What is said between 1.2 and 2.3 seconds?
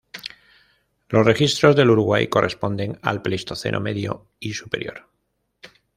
registros del Uruguay